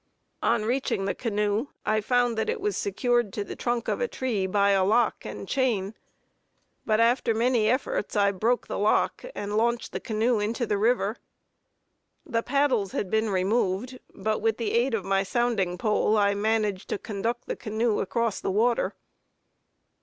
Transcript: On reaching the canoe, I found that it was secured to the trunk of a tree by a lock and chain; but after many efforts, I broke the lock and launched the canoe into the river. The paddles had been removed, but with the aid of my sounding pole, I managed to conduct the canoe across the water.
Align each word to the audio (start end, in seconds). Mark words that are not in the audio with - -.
On 0.41 0.65
reaching 0.65 1.05
the 1.05 1.13
canoe, 1.13 1.67
I 1.85 2.01
found 2.01 2.35
that 2.35 2.49
it 2.49 2.59
was 2.59 2.75
secured 2.75 3.31
to 3.33 3.43
the 3.43 3.55
trunk 3.55 3.87
of 3.87 4.01
a 4.01 4.07
tree 4.07 4.47
by 4.47 4.71
a 4.71 4.83
lock 4.83 5.23
and 5.25 5.47
chain; 5.47 5.93
but 6.87 6.99
after 6.99 7.35
many 7.35 7.69
efforts, 7.69 8.15
I 8.15 8.31
broke 8.31 8.65
the 8.65 8.79
lock 8.79 9.23
and 9.35 9.55
launched 9.55 9.91
the 9.91 9.99
canoe 9.99 10.39
into 10.39 10.65
the 10.65 10.79
river. 10.79 11.17
The 12.25 12.41
paddles 12.41 12.93
had 12.93 13.11
been 13.11 13.29
removed, 13.29 13.99
but 14.15 14.39
with 14.41 14.57
the 14.57 14.71
aid 14.71 14.95
of 14.95 15.05
my 15.05 15.21
sounding 15.21 15.77
pole, 15.77 16.17
I 16.17 16.33
managed 16.33 16.89
to 16.89 16.97
conduct 16.97 17.45
the 17.45 17.55
canoe 17.55 17.99
across 17.99 18.39
the 18.39 18.49
water. 18.49 18.95